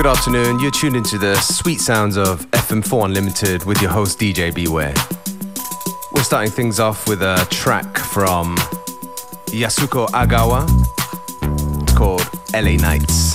[0.00, 0.60] Good afternoon.
[0.60, 4.94] You're tuned into the sweet sounds of FM4 Unlimited with your host DJ Beware.
[6.14, 8.56] We're starting things off with a track from
[9.48, 10.64] Yasuko Agawa.
[11.82, 13.29] It's called LA Nights.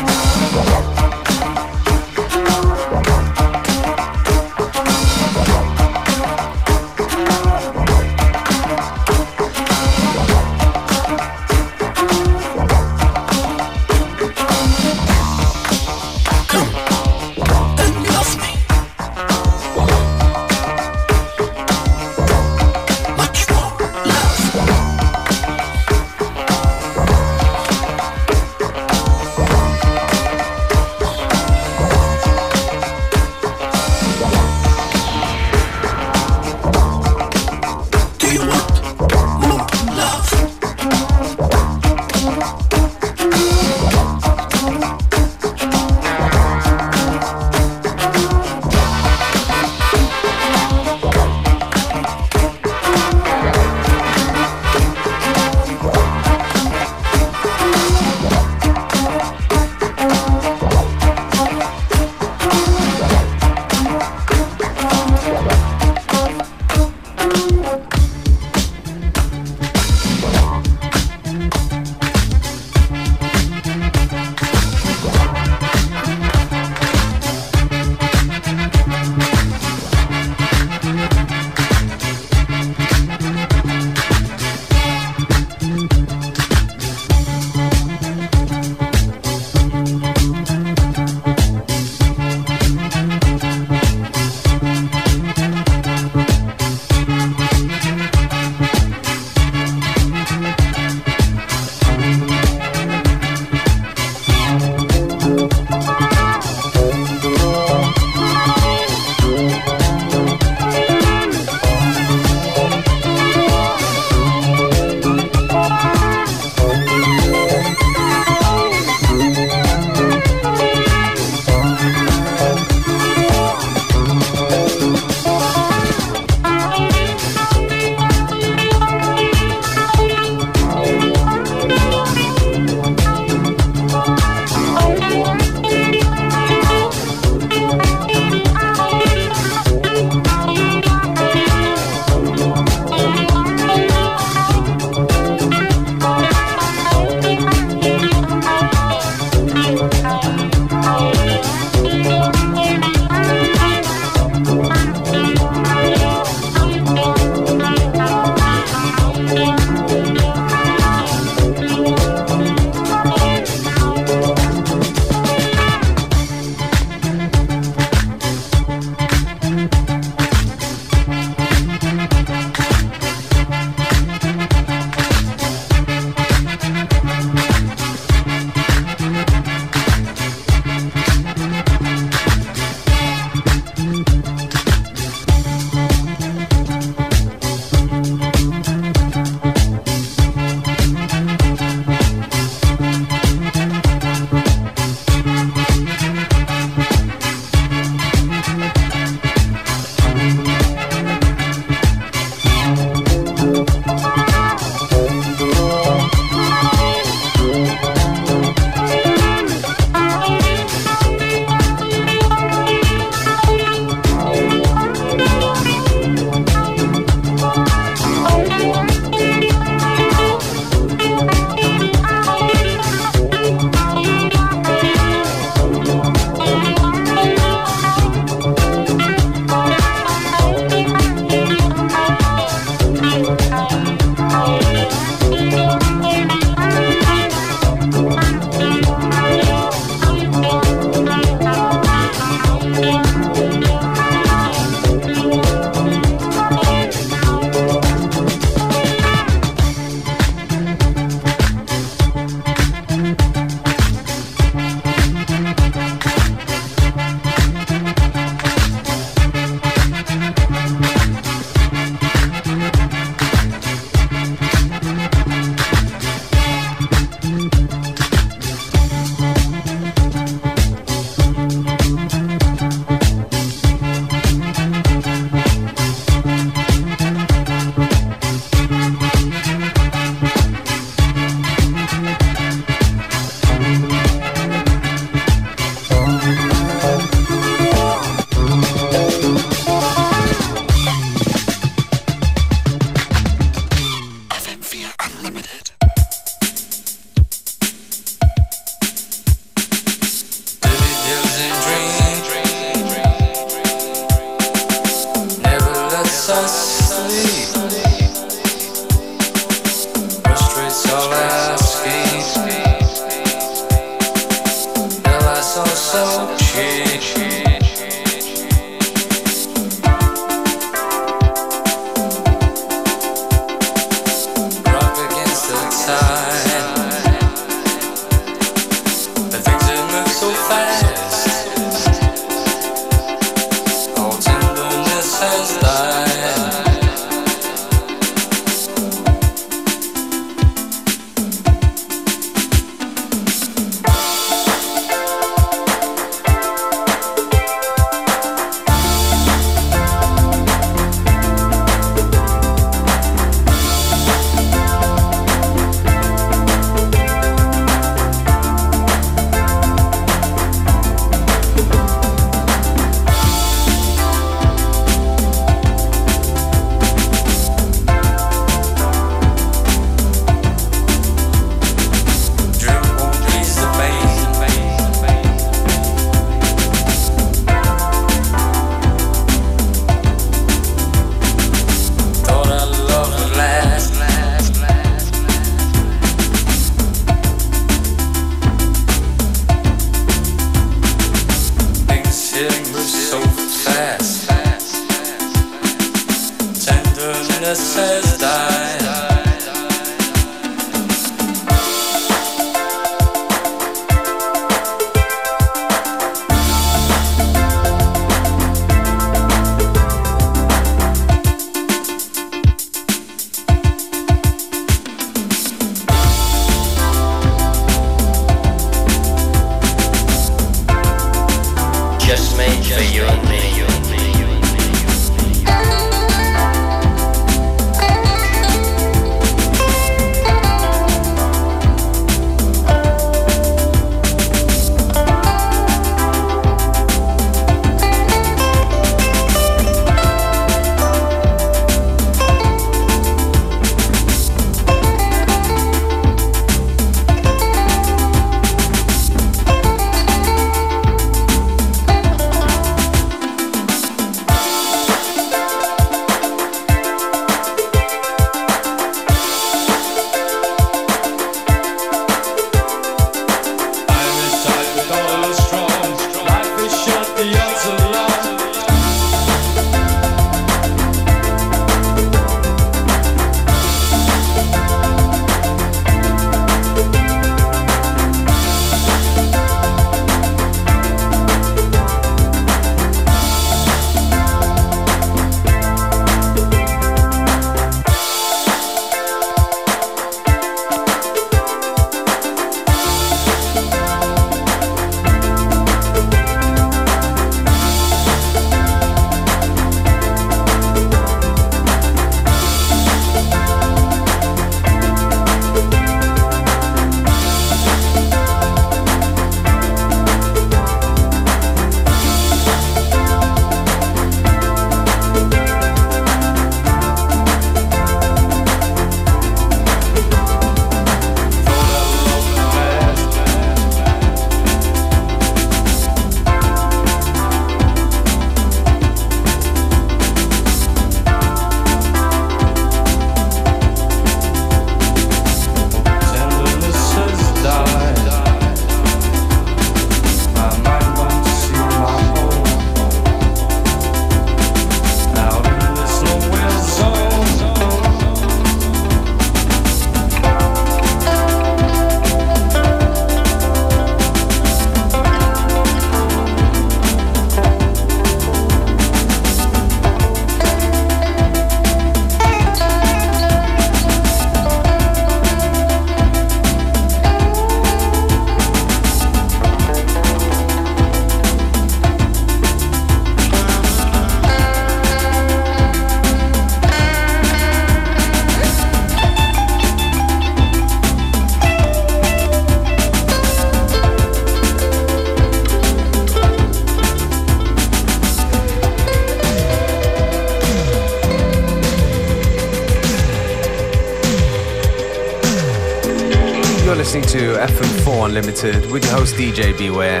[598.06, 600.00] Unlimited with your host DJ Beware.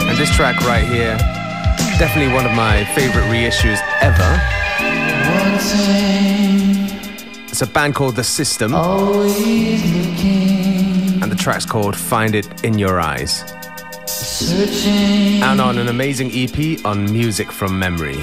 [0.00, 1.16] And this track right here,
[1.98, 4.40] definitely one of my favorite reissues ever.
[7.48, 8.74] It's a band called The System.
[11.22, 13.44] And the track's called Find It in Your Eyes.
[15.42, 18.18] And on an amazing EP on Music from Memory.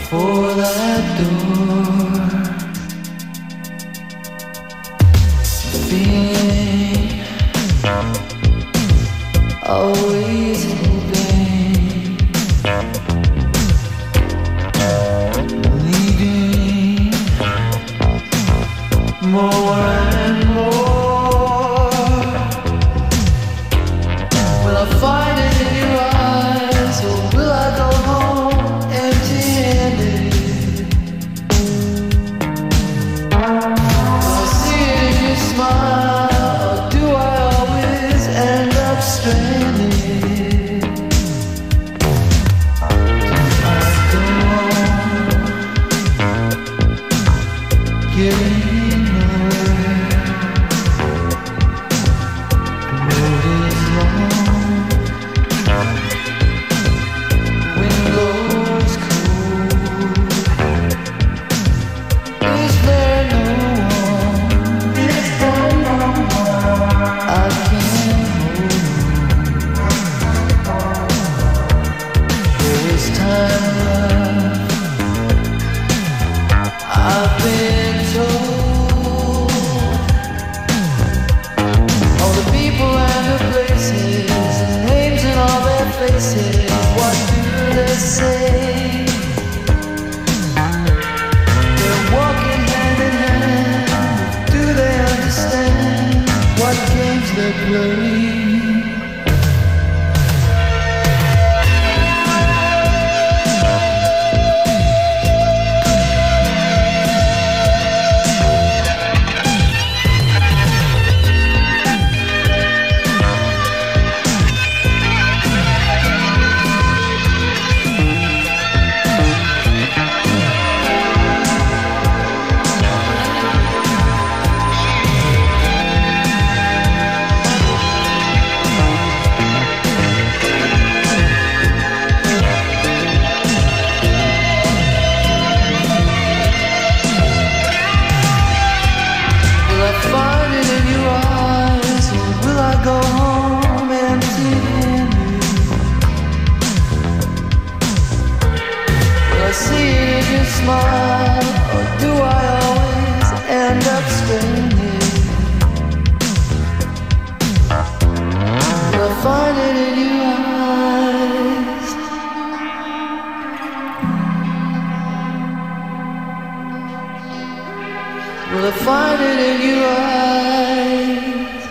[168.62, 171.64] Will I find it in your eyes.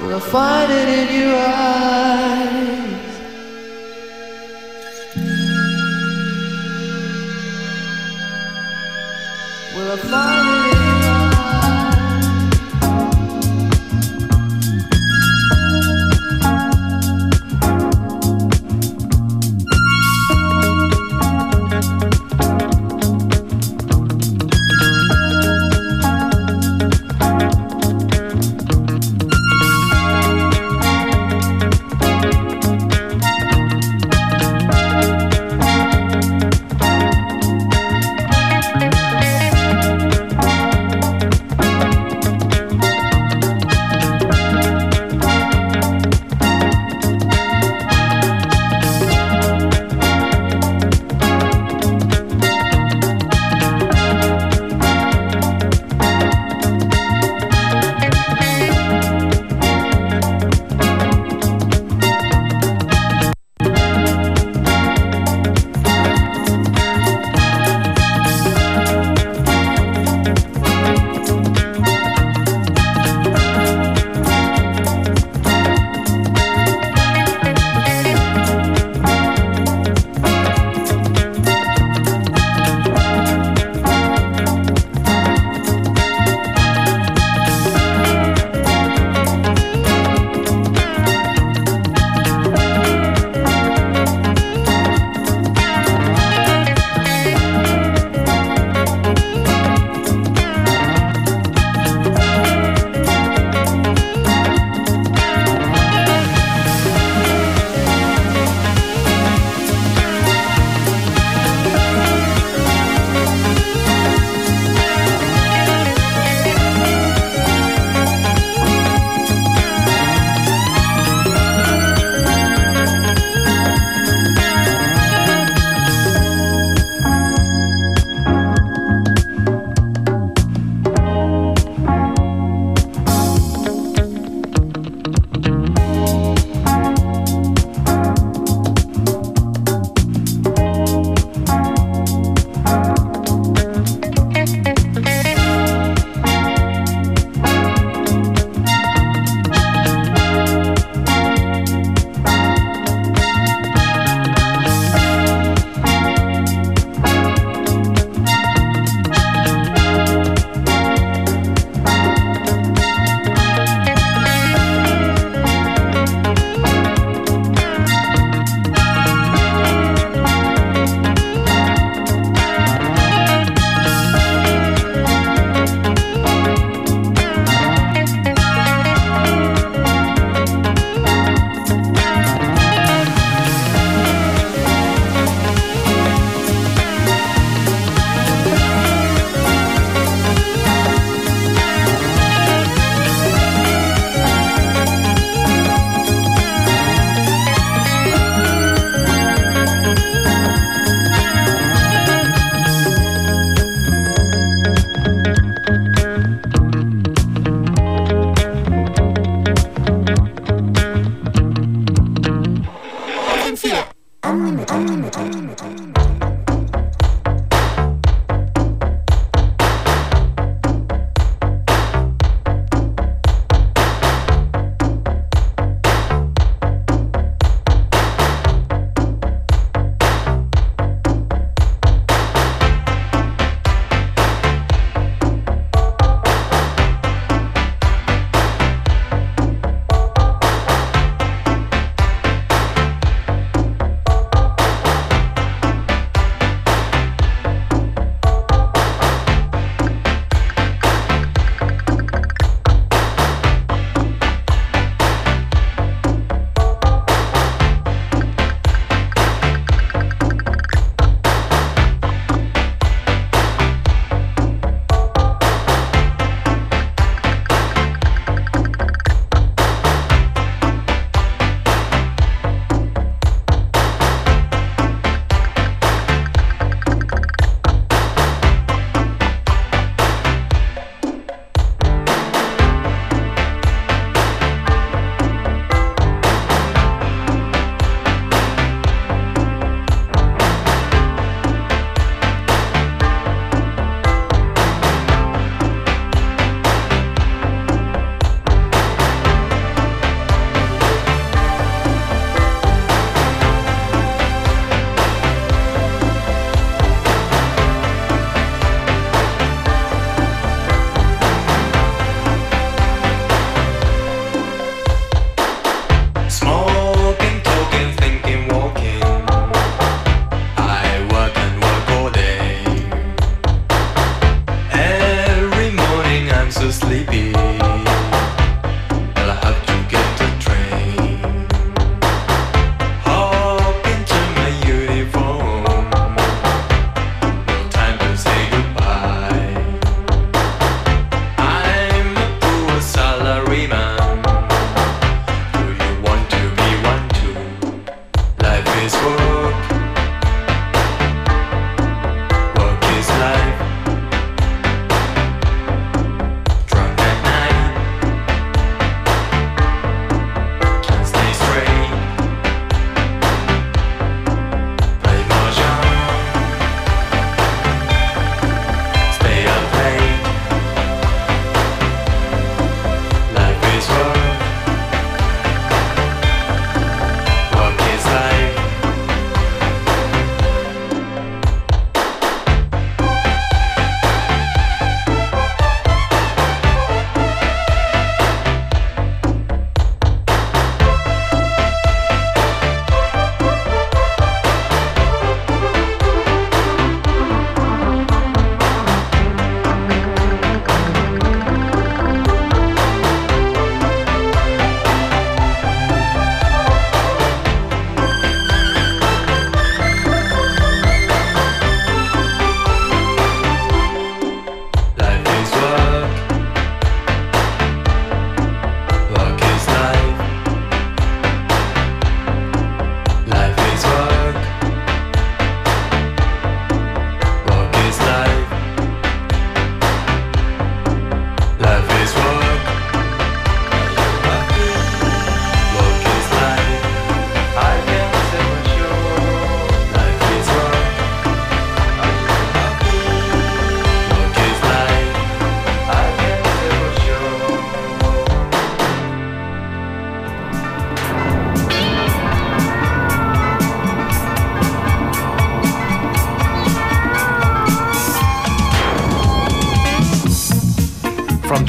[0.00, 2.43] Will I find it in your eyes.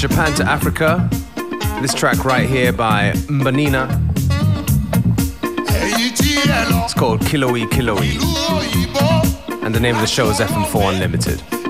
[0.08, 1.10] Japan to Africa.
[1.82, 3.90] This track right here by Mbanina.
[6.84, 7.98] It's called Kiloe Kiloe.
[9.64, 11.65] And the name of the show is FM4 Unlimited.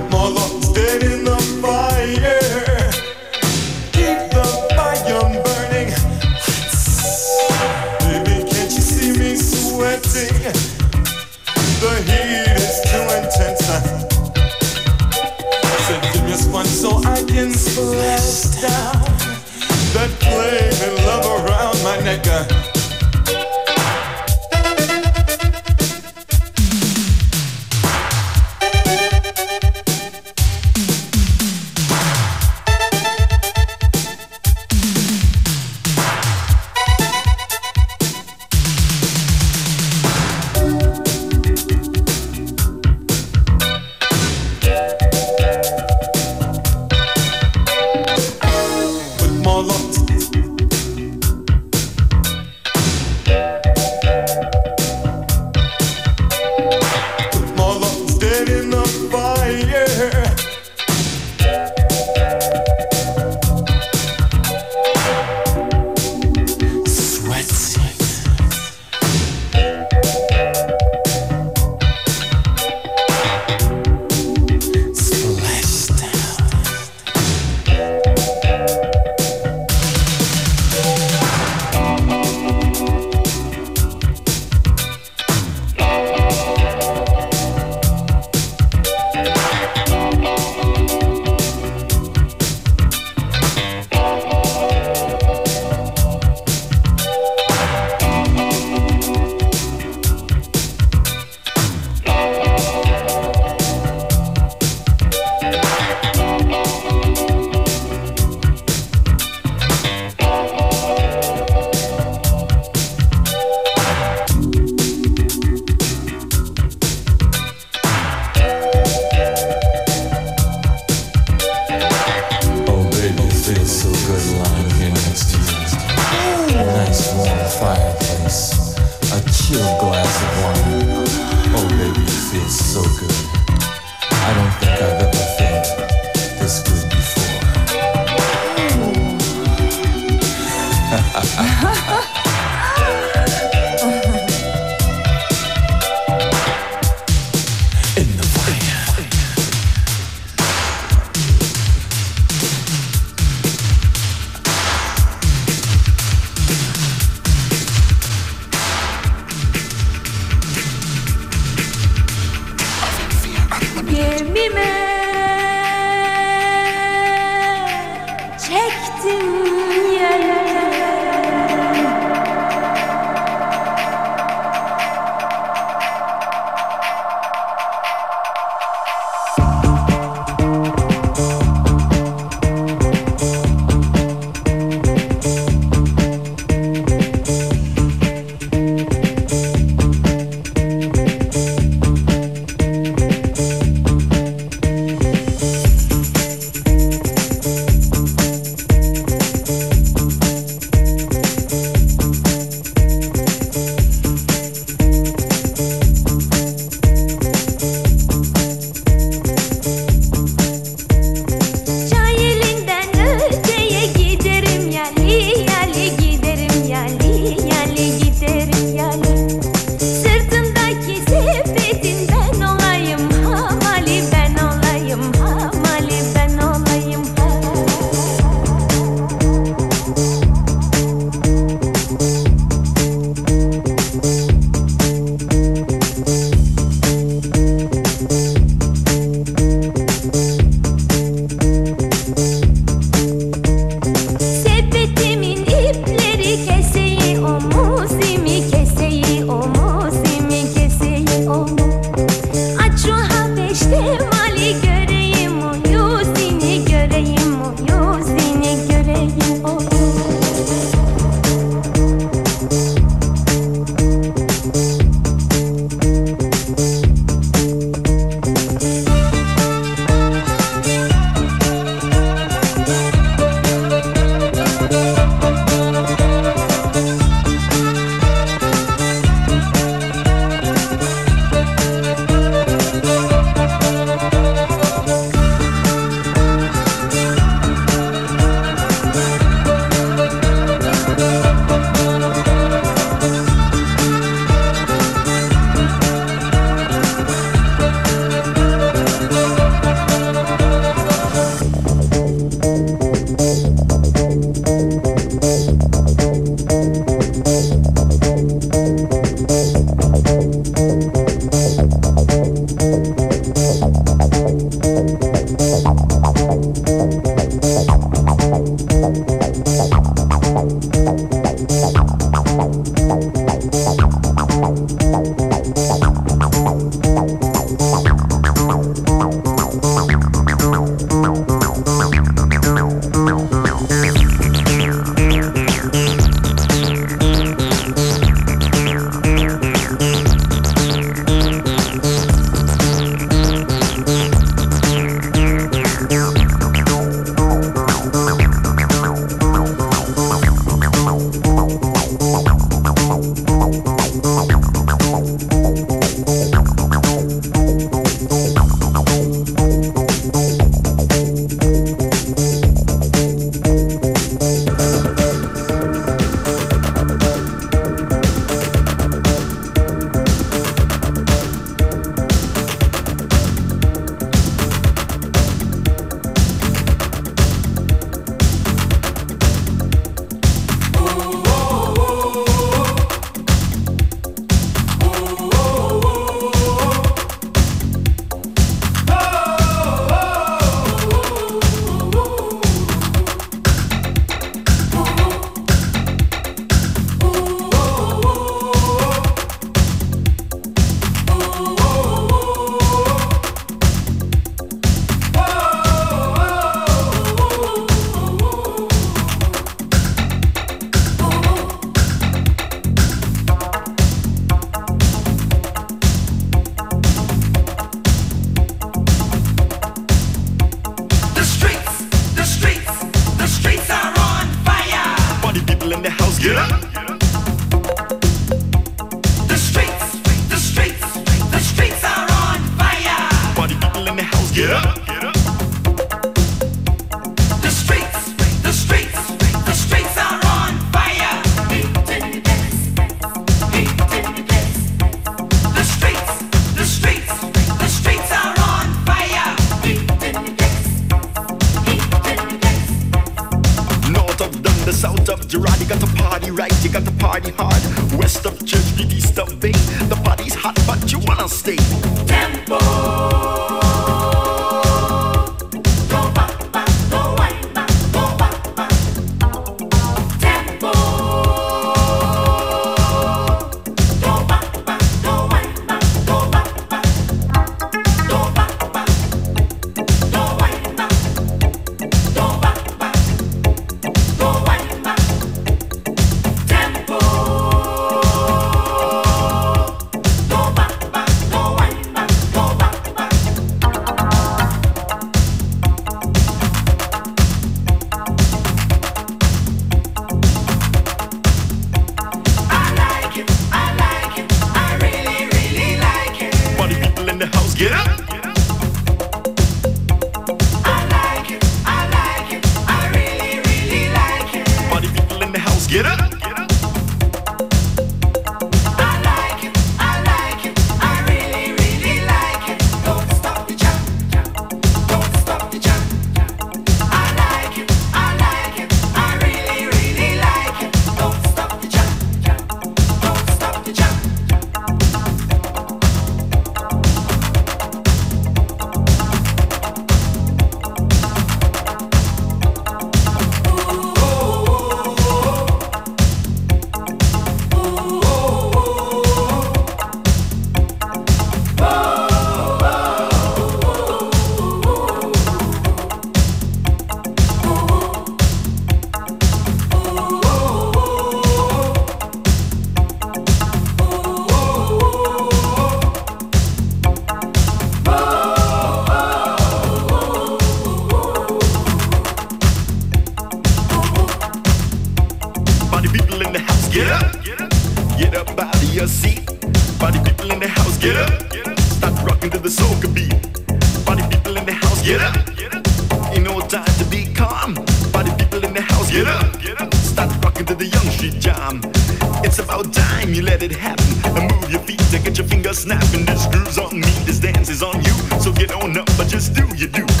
[595.51, 596.87] just snapping the screws on me.
[597.03, 597.91] This dance is on you,
[598.21, 600.00] so get on up, but just do you do.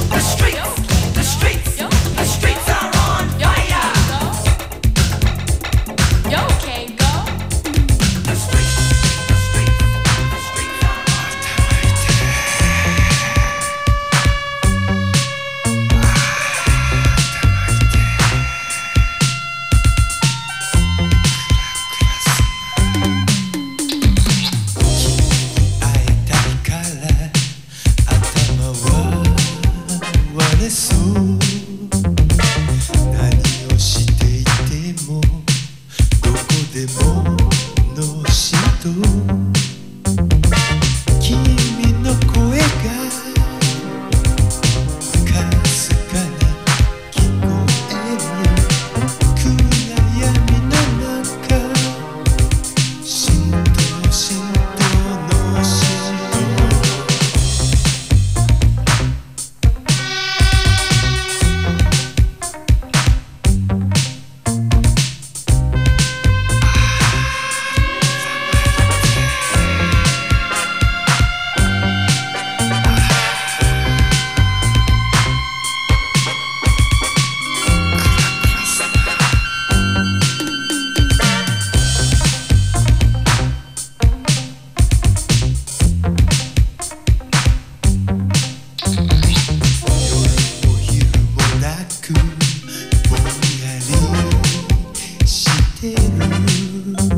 [96.81, 97.10] Approaching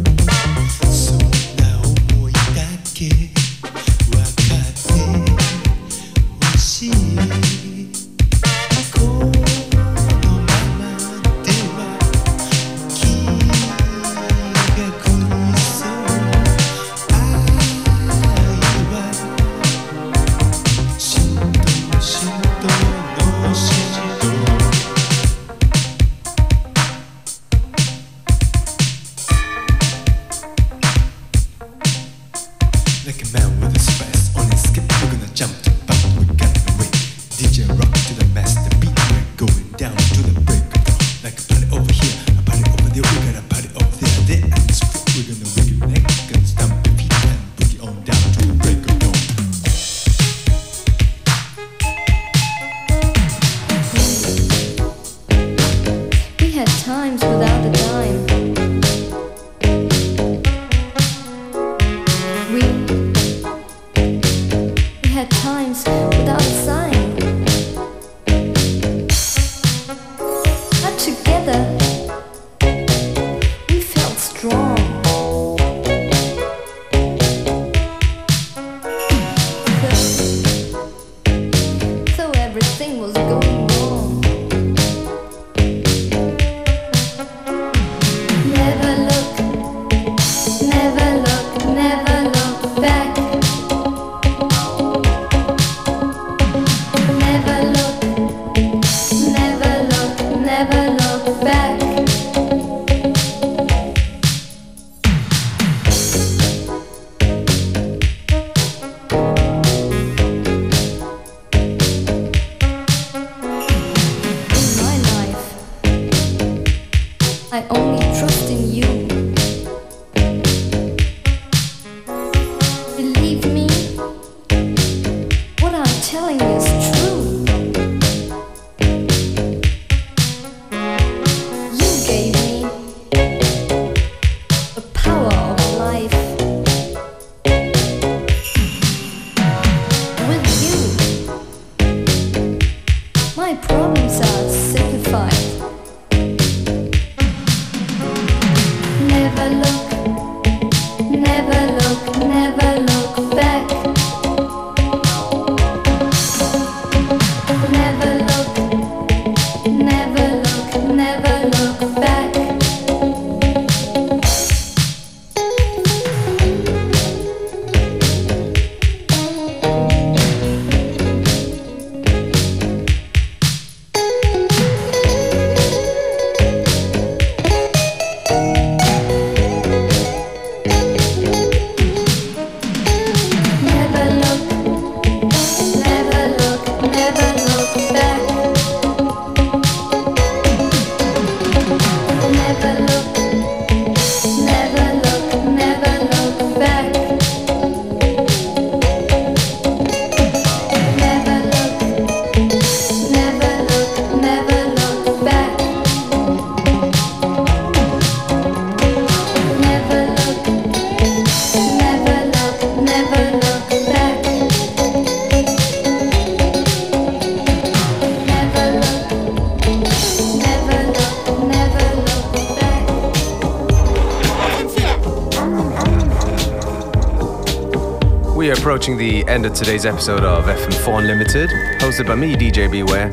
[229.33, 233.09] end of today's episode of FM4 Unlimited, hosted by me, DJ Beware.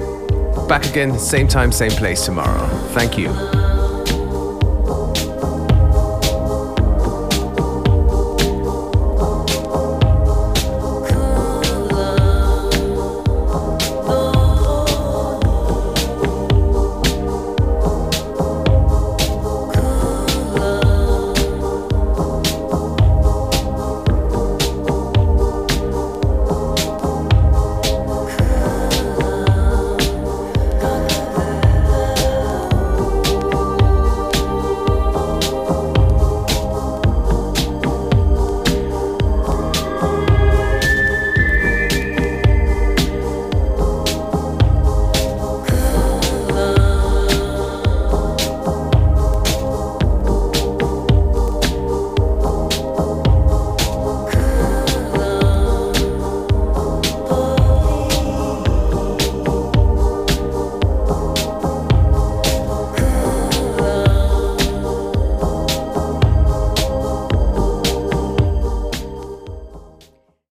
[0.68, 2.66] Back again, same time, same place tomorrow.
[2.88, 3.59] Thank you.